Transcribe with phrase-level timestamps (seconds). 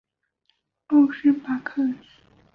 [0.87, 1.79] 欧森巴克。